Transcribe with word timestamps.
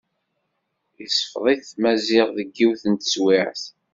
Isfeḍ-it 1.05 1.69
Maziɣ 1.81 2.27
deg 2.37 2.49
yiwet 2.57 2.83
n 2.91 2.93
teswiɛt. 2.95 3.63